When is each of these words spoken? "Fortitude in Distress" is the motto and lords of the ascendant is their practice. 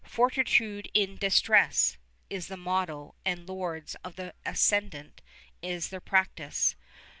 "Fortitude 0.03 0.89
in 0.95 1.17
Distress" 1.17 1.97
is 2.27 2.47
the 2.47 2.57
motto 2.57 3.13
and 3.23 3.47
lords 3.47 3.95
of 4.03 4.15
the 4.15 4.33
ascendant 4.43 5.21
is 5.61 5.89
their 5.89 6.01
practice. 6.01 6.75